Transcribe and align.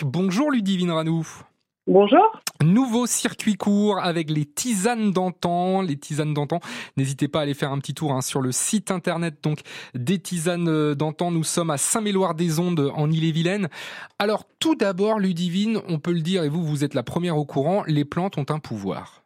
musique. 0.00 0.12
Bonjour 0.12 0.50
Ludivine 0.50 0.90
Ranou. 0.90 1.26
Bonjour. 1.86 2.40
Nouveau 2.62 3.06
circuit 3.06 3.54
court 3.54 3.98
avec 4.02 4.30
les 4.30 4.44
tisanes 4.44 5.12
d'antan. 5.12 5.82
Les 5.82 5.96
tisanes 5.96 6.34
d'antan, 6.34 6.60
n'hésitez 6.96 7.26
pas 7.26 7.40
à 7.40 7.42
aller 7.42 7.54
faire 7.54 7.72
un 7.72 7.78
petit 7.78 7.94
tour 7.94 8.12
hein, 8.12 8.20
sur 8.20 8.40
le 8.40 8.52
site 8.52 8.90
internet 8.90 9.42
donc 9.42 9.60
des 9.94 10.18
tisanes 10.18 10.68
euh, 10.68 10.94
d'antan. 10.94 11.30
Nous 11.30 11.42
sommes 11.42 11.70
à 11.70 11.78
Saint-Méloire-des-Ondes 11.78 12.92
en 12.94 13.10
Ille-et-Vilaine. 13.10 13.68
Alors 14.18 14.44
tout 14.60 14.74
d'abord, 14.74 15.18
Ludivine, 15.18 15.78
on 15.88 15.98
peut 15.98 16.12
le 16.12 16.20
dire 16.20 16.44
et 16.44 16.48
vous, 16.48 16.62
vous 16.62 16.84
êtes 16.84 16.94
la 16.94 17.02
première 17.02 17.36
au 17.36 17.44
courant, 17.44 17.82
les 17.86 18.04
plantes 18.04 18.38
ont 18.38 18.46
un 18.50 18.58
pouvoir. 18.58 19.20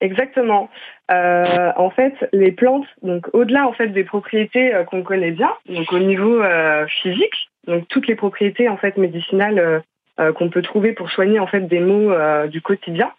Exactement. 0.00 0.68
Euh, 1.10 1.72
en 1.76 1.90
fait, 1.90 2.14
les 2.32 2.52
plantes, 2.52 2.86
donc 3.02 3.26
au-delà 3.32 3.66
en 3.66 3.72
fait 3.72 3.88
des 3.88 4.04
propriétés 4.04 4.74
euh, 4.74 4.84
qu'on 4.84 5.02
connaît 5.02 5.30
bien, 5.30 5.50
donc 5.68 5.90
au 5.92 5.98
niveau 5.98 6.42
euh, 6.42 6.86
physique, 7.02 7.50
donc 7.66 7.86
toutes 7.88 8.06
les 8.06 8.14
propriétés 8.14 8.68
en 8.68 8.76
fait 8.76 8.96
médicinales 8.96 9.58
euh, 9.58 9.80
euh, 10.18 10.32
qu'on 10.32 10.48
peut 10.48 10.62
trouver 10.62 10.92
pour 10.92 11.10
soigner 11.10 11.38
en 11.38 11.46
fait 11.46 11.60
des 11.60 11.80
maux 11.80 12.12
du 12.48 12.60
quotidien, 12.62 13.12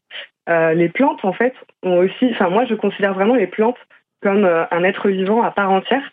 les 0.48 0.90
plantes 0.90 1.26
en 1.26 1.34
fait 1.34 1.54
ont 1.84 1.98
aussi, 1.98 2.30
enfin 2.32 2.50
moi 2.50 2.66
je 2.66 2.74
considère 2.74 3.14
vraiment 3.14 3.36
les 3.36 3.48
plantes 3.48 3.78
comme 4.22 4.46
un 4.46 4.84
être 4.84 5.10
vivant 5.10 5.44
à 5.44 5.52
part 5.52 5.72
entière. 5.72 6.12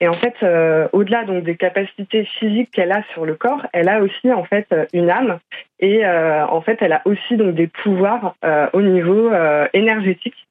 Et 0.00 0.08
en 0.08 0.14
fait, 0.14 0.34
au-delà 0.92 1.24
donc 1.24 1.44
des 1.44 1.56
capacités 1.56 2.24
physiques 2.24 2.70
qu'elle 2.72 2.90
a 2.90 3.04
sur 3.12 3.24
le 3.24 3.36
corps, 3.36 3.64
elle 3.72 3.88
a 3.88 4.00
aussi 4.00 4.32
en 4.32 4.42
fait 4.44 4.66
une 4.92 5.10
âme. 5.10 5.38
Et 5.78 6.04
en 6.06 6.60
fait 6.62 6.78
elle 6.80 6.94
a 6.94 7.02
aussi 7.04 7.36
donc 7.36 7.54
des 7.54 7.68
pouvoirs 7.68 8.34
au 8.72 8.80
niveau 8.80 9.30
énergétique 9.72 10.48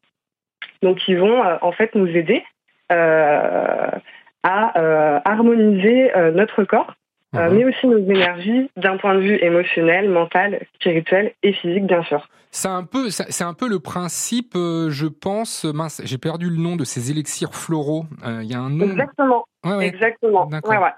donc, 0.83 1.07
ils 1.07 1.17
vont 1.17 1.41
en 1.61 1.71
fait 1.71 1.95
nous 1.95 2.07
aider 2.07 2.43
à 2.89 4.01
harmoniser 4.43 6.11
notre 6.33 6.65
corps, 6.65 6.93
Mhm. 7.33 7.55
mais 7.57 7.65
aussi 7.65 7.87
nos 7.87 7.97
énergies 7.97 8.69
d'un 8.77 8.97
point 8.97 9.15
de 9.15 9.21
vue 9.21 9.37
émotionnel, 9.41 10.09
mental, 10.09 10.59
spirituel 10.75 11.33
et 11.43 11.53
physique, 11.53 11.85
bien 11.87 12.03
sûr. 12.03 12.27
C'est 12.51 12.67
un 12.67 12.83
peu, 12.83 13.09
c'est 13.09 13.43
un 13.43 13.55
peu 13.55 13.67
le 13.67 13.79
principe, 13.79 14.53
euh, 14.55 14.89
je 14.91 15.07
pense. 15.07 15.65
Mince, 15.65 16.01
j'ai 16.05 16.19
perdu 16.19 16.49
le 16.51 16.57
nom 16.57 16.75
de 16.75 16.83
ces 16.83 17.09
élixirs 17.09 17.55
floraux. 17.55 18.05
Euh, 18.25 18.41
Il 18.43 18.51
y 18.51 18.53
a 18.53 18.59
un 18.59 18.69
nom. 18.69 18.85
Exactement. 18.91 19.45
Ouais, 19.65 19.75
ouais. 19.75 19.87
Exactement. 19.87 20.47
Ouais, 20.47 20.77
ouais. 20.77 20.89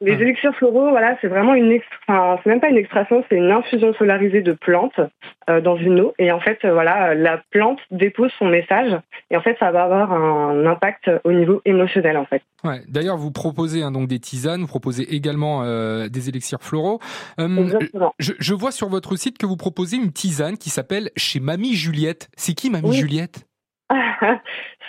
Les 0.00 0.14
Ah. 0.14 0.20
élixirs 0.22 0.54
floraux, 0.56 0.88
voilà, 0.90 1.16
c'est 1.20 1.28
vraiment 1.28 1.54
une, 1.54 1.78
enfin, 2.08 2.40
c'est 2.42 2.50
même 2.50 2.60
pas 2.60 2.70
une 2.70 2.76
extraction, 2.78 3.22
c'est 3.28 3.36
une 3.36 3.50
infusion 3.52 3.92
solarisée 3.94 4.40
de 4.40 4.52
plantes 4.52 4.98
euh, 4.98 5.06
dans 5.48 5.76
une 5.76 6.00
eau. 6.00 6.14
Et 6.18 6.32
en 6.32 6.40
fait, 6.40 6.58
euh, 6.64 6.72
voilà, 6.72 7.14
la 7.14 7.42
plante 7.50 7.78
dépose 7.90 8.30
son 8.38 8.46
message. 8.46 8.98
Et 9.30 9.36
en 9.36 9.40
fait, 9.42 9.56
ça 9.58 9.70
va 9.70 9.84
avoir 9.84 10.12
un 10.12 10.66
impact 10.66 11.10
au 11.24 11.32
niveau 11.32 11.62
émotionnel, 11.64 12.16
en 12.16 12.24
fait. 12.26 12.42
Ouais. 12.64 12.82
D'ailleurs, 12.88 13.16
vous 13.16 13.30
proposez 13.32 13.82
hein, 13.82 13.90
donc 13.90 14.08
des 14.08 14.18
tisanes, 14.20 14.60
vous 14.60 14.66
proposez 14.66 15.14
également 15.14 15.62
euh, 15.64 16.08
des 16.08 16.28
élixirs 16.28 16.60
floraux. 16.62 17.00
Euh, 17.40 17.56
Exactement. 17.56 18.14
je, 18.18 18.32
je 18.38 18.54
vois 18.54 18.72
sur 18.72 18.88
votre 18.88 19.16
site 19.16 19.38
que 19.38 19.46
vous 19.46 19.56
proposez 19.56 19.96
une 19.96 20.12
tisane 20.12 20.56
qui 20.56 20.70
s'appelle 20.70 21.10
chez 21.16 21.40
Mamie 21.40 21.74
Juliette. 21.74 22.28
C'est 22.36 22.54
qui 22.54 22.70
Mamie 22.70 22.90
Oui. 22.90 22.96
Juliette? 22.96 23.46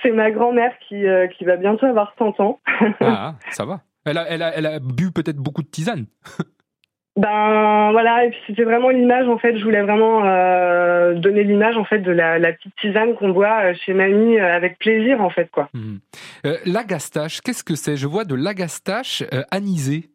C'est 0.03 0.11
ma 0.11 0.31
grand-mère 0.31 0.73
qui, 0.87 1.05
euh, 1.07 1.27
qui 1.27 1.45
va 1.45 1.55
bientôt 1.55 1.85
avoir 1.85 2.13
100 2.17 2.39
ans. 2.41 2.59
Ah, 2.99 3.35
ça 3.51 3.65
va. 3.65 3.81
Elle 4.05 4.17
a, 4.17 4.27
elle 4.29 4.41
a, 4.41 4.53
elle 4.55 4.65
a 4.65 4.79
bu 4.79 5.11
peut-être 5.11 5.37
beaucoup 5.37 5.63
de 5.63 5.67
tisanes. 5.67 6.05
Ben 7.15 7.91
voilà, 7.91 8.25
et 8.25 8.31
puis 8.31 8.39
c'était 8.47 8.63
vraiment 8.63 8.89
l'image 8.89 9.27
en 9.27 9.37
fait. 9.37 9.55
Je 9.55 9.63
voulais 9.63 9.83
vraiment 9.83 10.25
euh, 10.25 11.13
donner 11.13 11.43
l'image 11.43 11.77
en 11.77 11.83
fait 11.83 11.99
de 11.99 12.11
la, 12.11 12.39
la 12.39 12.53
petite 12.53 12.75
tisane 12.77 13.13
qu'on 13.13 13.29
boit 13.29 13.65
euh, 13.65 13.73
chez 13.75 13.93
mamie 13.93 14.39
euh, 14.39 14.55
avec 14.55 14.79
plaisir 14.79 15.21
en 15.21 15.29
fait 15.29 15.51
quoi. 15.51 15.69
Euh, 16.45 16.57
l'agastache, 16.65 17.41
qu'est-ce 17.41 17.63
que 17.63 17.75
c'est? 17.75 17.97
Je 17.97 18.07
vois 18.07 18.25
de 18.25 18.33
l'agastache 18.33 19.21
euh, 19.31 19.43
anisé. 19.51 20.05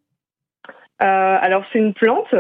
Euh, 1.00 1.36
alors 1.40 1.62
c'est 1.72 1.78
une 1.78 1.94
plante, 1.94 2.34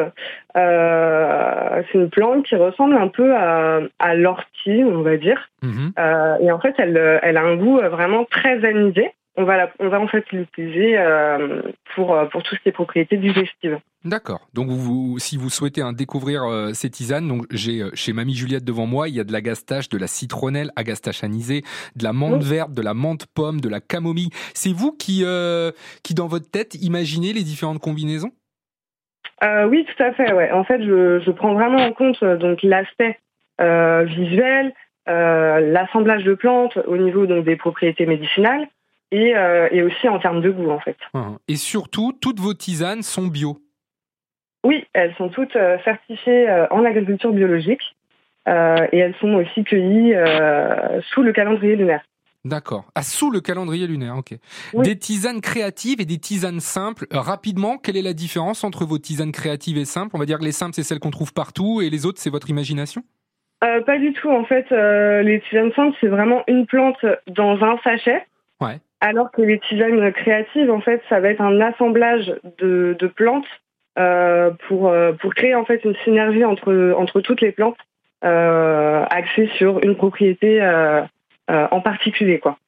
euh, 0.56 1.82
c'est 1.86 1.98
une 1.98 2.10
plante 2.10 2.44
qui 2.44 2.56
ressemble 2.56 2.96
un 2.96 3.06
peu 3.06 3.36
à, 3.36 3.78
à 4.00 4.16
l'ortie, 4.16 4.82
on 4.84 5.02
va 5.02 5.16
dire. 5.16 5.50
Euh, 5.96 6.36
et 6.40 6.50
en 6.50 6.58
fait, 6.58 6.74
elle, 6.78 7.20
elle 7.22 7.36
a 7.36 7.42
un 7.42 7.54
goût 7.54 7.78
vraiment 7.78 8.24
très 8.24 8.64
anisé. 8.64 9.12
On 9.40 9.44
va, 9.44 9.56
la- 9.56 9.70
on 9.78 9.88
va 9.88 10.00
en 10.00 10.08
fait 10.08 10.24
l'utiliser 10.32 10.98
euh, 10.98 11.62
pour, 11.94 12.12
euh, 12.12 12.24
pour 12.26 12.42
tout 12.42 12.56
ce 12.56 12.60
qui 12.60 12.70
est 12.70 12.72
propriété 12.72 13.16
digestive. 13.16 13.78
D'accord. 14.04 14.40
Donc, 14.52 14.66
vous, 14.68 15.20
si 15.20 15.36
vous 15.36 15.48
souhaitez 15.48 15.80
hein, 15.80 15.92
découvrir 15.92 16.42
euh, 16.42 16.72
ces 16.72 16.90
tisanes, 16.90 17.28
donc 17.28 17.46
j'ai 17.52 17.80
euh, 17.82 17.90
chez 17.94 18.12
Mamie 18.12 18.34
Juliette 18.34 18.64
devant 18.64 18.86
moi, 18.86 19.08
il 19.08 19.14
y 19.14 19.20
a 19.20 19.24
de 19.24 19.32
l'agastache, 19.32 19.88
de 19.90 19.96
la 19.96 20.08
citronnelle, 20.08 20.72
agastache 20.74 21.22
anisée, 21.22 21.62
de 21.94 22.02
la 22.02 22.12
menthe 22.12 22.42
Oui. 22.42 22.48
verte, 22.50 22.72
de 22.72 22.82
la 22.82 22.94
menthe 22.94 23.26
pomme, 23.32 23.60
de 23.60 23.68
la 23.68 23.80
camomille. 23.80 24.30
C'est 24.54 24.72
vous 24.72 24.90
qui, 24.90 25.24
qui 26.02 26.14
dans 26.14 26.26
votre 26.26 26.50
tête, 26.50 26.74
imaginez 26.82 27.32
les 27.32 27.44
différentes 27.44 27.78
combinaisons? 27.78 28.32
Oui, 29.68 29.86
tout 29.86 30.02
à 30.02 30.12
fait. 30.14 30.32
Ouais. 30.32 30.50
En 30.50 30.64
fait, 30.64 30.82
je, 30.82 31.20
je 31.24 31.30
prends 31.30 31.54
vraiment 31.54 31.78
en 31.78 31.92
compte 31.92 32.24
donc 32.24 32.58
l'aspect 32.64 33.20
visuel, 33.60 34.74
l'assemblage 35.06 36.24
de 36.24 36.34
plantes 36.34 36.76
au 36.88 36.96
niveau 36.96 37.26
donc 37.26 37.44
des 37.44 37.54
propriétés 37.56 38.04
médicinales 38.04 38.66
et, 39.10 39.36
euh, 39.36 39.68
et 39.70 39.82
aussi 39.82 40.08
en 40.08 40.18
termes 40.18 40.40
de 40.40 40.50
goût 40.50 40.70
en 40.70 40.80
fait. 40.80 40.96
Hein. 41.14 41.38
Et 41.48 41.56
surtout, 41.56 42.12
toutes 42.20 42.40
vos 42.40 42.54
tisanes 42.54 43.02
sont 43.02 43.26
bio. 43.26 43.58
Oui, 44.64 44.84
elles 44.92 45.14
sont 45.16 45.28
toutes 45.28 45.56
euh, 45.56 45.78
certifiées 45.84 46.48
euh, 46.48 46.66
en 46.70 46.84
agriculture 46.84 47.32
biologique 47.32 47.80
euh, 48.48 48.86
et 48.92 48.98
elles 48.98 49.14
sont 49.20 49.34
aussi 49.34 49.62
cueillies 49.62 50.14
euh, 50.14 51.00
sous 51.12 51.22
le 51.22 51.32
calendrier 51.32 51.76
lunaire. 51.76 52.02
D'accord. 52.44 52.84
Ah, 52.94 53.02
sous 53.02 53.30
le 53.30 53.40
calendrier 53.40 53.86
lunaire, 53.86 54.16
ok. 54.16 54.34
Oui. 54.74 54.84
Des 54.84 54.96
tisanes 54.96 55.40
créatives 55.40 56.00
et 56.00 56.04
des 56.04 56.18
tisanes 56.18 56.60
simples. 56.60 57.06
Rapidement, 57.10 57.78
quelle 57.78 57.96
est 57.96 58.02
la 58.02 58.14
différence 58.14 58.64
entre 58.64 58.84
vos 58.84 58.98
tisanes 58.98 59.32
créatives 59.32 59.78
et 59.78 59.84
simples? 59.84 60.16
On 60.16 60.18
va 60.18 60.24
dire 60.24 60.38
que 60.38 60.44
les 60.44 60.52
simples, 60.52 60.74
c'est 60.74 60.82
celles 60.82 61.00
qu'on 61.00 61.10
trouve 61.10 61.32
partout 61.32 61.80
et 61.80 61.90
les 61.90 62.06
autres, 62.06 62.20
c'est 62.20 62.30
votre 62.30 62.48
imagination? 62.48 63.02
Euh, 63.64 63.82
pas 63.82 63.98
du 63.98 64.12
tout. 64.12 64.30
En 64.30 64.44
fait, 64.44 64.66
les 64.70 65.42
tisanes 65.48 65.72
simples, 65.74 65.96
c'est 66.00 66.08
vraiment 66.08 66.42
une 66.46 66.66
plante 66.66 67.04
dans 67.26 67.62
un 67.62 67.76
sachet. 67.84 68.24
Ouais. 68.60 68.78
Alors 69.00 69.30
que 69.30 69.42
les 69.42 69.60
tisanes 69.60 70.12
créatives, 70.12 70.70
en 70.70 70.80
fait, 70.80 71.02
ça 71.08 71.20
va 71.20 71.30
être 71.30 71.40
un 71.40 71.60
assemblage 71.60 72.34
de, 72.58 72.96
plantes 73.14 73.46
euh, 73.98 74.50
pour, 74.66 74.88
euh, 74.88 75.12
pour 75.12 75.34
créer 75.34 75.54
en 75.54 75.64
fait 75.64 75.84
une 75.84 75.94
synergie 76.04 76.44
entre, 76.44 76.94
entre 76.96 77.20
toutes 77.20 77.40
les 77.40 77.52
plantes 77.52 77.78
euh, 78.24 79.04
sur 79.56 79.82
une 79.84 79.96
propriété 79.96 80.60
euh, 80.60 81.02
en 81.48 81.80
particulier. 81.80 82.40
Quoi. 82.40 82.58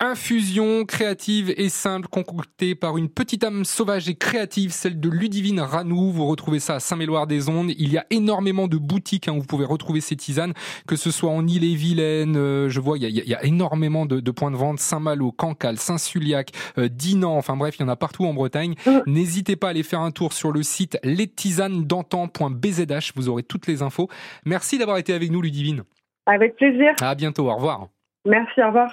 Infusion 0.00 0.84
créative 0.84 1.54
et 1.56 1.68
simple 1.68 2.08
concoctée 2.08 2.74
par 2.74 2.98
une 2.98 3.08
petite 3.08 3.44
âme 3.44 3.64
sauvage 3.64 4.08
et 4.08 4.16
créative, 4.16 4.72
celle 4.72 4.98
de 4.98 5.08
Ludivine 5.08 5.60
Ranou. 5.60 6.10
Vous 6.10 6.26
retrouvez 6.26 6.58
ça 6.58 6.74
à 6.74 6.80
Saint-Méloire-des-Ondes. 6.80 7.70
Il 7.78 7.92
y 7.92 7.98
a 7.98 8.04
énormément 8.10 8.66
de 8.66 8.76
boutiques 8.76 9.28
hein, 9.28 9.34
où 9.34 9.40
vous 9.40 9.46
pouvez 9.46 9.64
retrouver 9.64 10.00
ces 10.00 10.16
tisanes, 10.16 10.52
que 10.88 10.96
ce 10.96 11.12
soit 11.12 11.30
en 11.30 11.46
Ille-et-Vilaine, 11.46 12.36
euh, 12.36 12.68
je 12.68 12.80
vois, 12.80 12.98
il 12.98 13.04
y 13.04 13.06
a, 13.06 13.08
il 13.08 13.28
y 13.28 13.34
a 13.34 13.44
énormément 13.44 14.04
de, 14.04 14.18
de 14.18 14.30
points 14.32 14.50
de 14.50 14.56
vente, 14.56 14.80
Saint-Malo, 14.80 15.30
Cancale, 15.30 15.78
Saint-Suliac, 15.78 16.50
euh, 16.78 16.88
Dinan, 16.88 17.36
enfin 17.36 17.56
bref, 17.56 17.76
il 17.78 17.82
y 17.82 17.84
en 17.84 17.88
a 17.88 17.96
partout 17.96 18.24
en 18.24 18.34
Bretagne. 18.34 18.74
Mhm. 18.86 19.02
N'hésitez 19.06 19.54
pas 19.54 19.68
à 19.68 19.70
aller 19.70 19.84
faire 19.84 20.00
un 20.00 20.10
tour 20.10 20.32
sur 20.32 20.50
le 20.50 20.64
site 20.64 20.98
lestisanedantan.bzh, 21.04 23.12
vous 23.14 23.28
aurez 23.28 23.44
toutes 23.44 23.68
les 23.68 23.82
infos. 23.82 24.08
Merci 24.44 24.76
d'avoir 24.76 24.98
été 24.98 25.14
avec 25.14 25.30
nous, 25.30 25.40
Ludivine. 25.40 25.84
Avec 26.26 26.56
plaisir. 26.56 26.94
À 27.00 27.14
bientôt, 27.14 27.48
au 27.48 27.54
revoir. 27.54 27.86
Merci, 28.26 28.62
au 28.62 28.66
revoir. 28.66 28.90